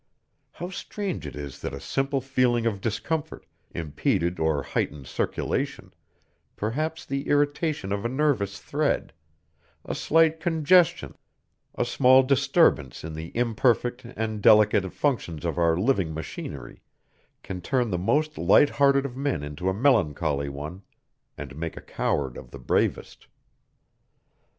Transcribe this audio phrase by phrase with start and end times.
[0.53, 5.93] How strange it is that a simple feeling of discomfort, impeded or heightened circulation,
[6.55, 9.13] perhaps the irritation of a nervous thread,
[9.85, 11.13] a slight congestion,
[11.75, 16.81] a small disturbance in the imperfect and delicate functions of our living machinery,
[17.43, 20.81] can turn the most lighthearted of men into a melancholy one,
[21.37, 23.27] and make a coward of the bravest!